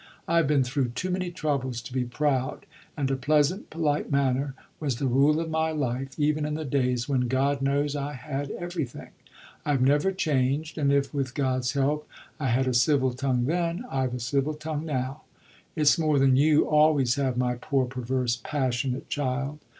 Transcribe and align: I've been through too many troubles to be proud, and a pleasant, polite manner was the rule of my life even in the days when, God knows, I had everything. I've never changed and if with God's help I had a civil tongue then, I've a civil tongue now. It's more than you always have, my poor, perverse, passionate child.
I've 0.27 0.47
been 0.47 0.63
through 0.63 0.89
too 0.95 1.11
many 1.11 1.29
troubles 1.29 1.79
to 1.83 1.93
be 1.93 2.05
proud, 2.05 2.65
and 2.97 3.11
a 3.11 3.15
pleasant, 3.15 3.69
polite 3.69 4.09
manner 4.09 4.55
was 4.79 4.95
the 4.95 5.05
rule 5.05 5.39
of 5.39 5.51
my 5.51 5.69
life 5.71 6.19
even 6.19 6.43
in 6.43 6.55
the 6.55 6.65
days 6.65 7.07
when, 7.07 7.27
God 7.27 7.61
knows, 7.61 7.95
I 7.95 8.13
had 8.13 8.49
everything. 8.49 9.09
I've 9.63 9.83
never 9.83 10.11
changed 10.11 10.79
and 10.79 10.91
if 10.91 11.13
with 11.13 11.35
God's 11.35 11.73
help 11.73 12.07
I 12.39 12.47
had 12.47 12.65
a 12.67 12.73
civil 12.73 13.13
tongue 13.13 13.45
then, 13.45 13.85
I've 13.91 14.15
a 14.15 14.19
civil 14.19 14.55
tongue 14.55 14.87
now. 14.87 15.21
It's 15.75 15.99
more 15.99 16.17
than 16.17 16.35
you 16.35 16.67
always 16.67 17.13
have, 17.13 17.37
my 17.37 17.53
poor, 17.53 17.85
perverse, 17.85 18.41
passionate 18.43 19.07
child. 19.07 19.59